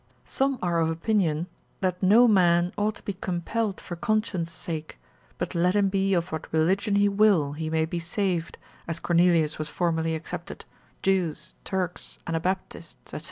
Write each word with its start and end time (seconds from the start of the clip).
Some 0.25 0.57
are 0.63 0.79
of 0.79 0.89
opinion, 0.89 1.45
that 1.81 2.01
no 2.01 2.27
man 2.27 2.73
ought 2.75 2.95
to 2.95 3.03
be 3.03 3.13
compelled 3.13 3.79
for 3.79 3.95
conscience' 3.95 4.51
sake, 4.51 4.97
but 5.37 5.53
let 5.53 5.75
him 5.75 5.89
be 5.89 6.15
of 6.15 6.31
what 6.31 6.51
religion 6.51 6.95
he 6.95 7.07
will, 7.07 7.53
he 7.53 7.69
may 7.69 7.85
be 7.85 7.99
saved, 7.99 8.57
as 8.87 8.99
Cornelius 8.99 9.59
was 9.59 9.69
formerly 9.69 10.15
accepted, 10.15 10.65
Jew, 11.03 11.35
Turks, 11.63 12.17
Anabaptists, 12.25 13.11
&c. 13.11 13.19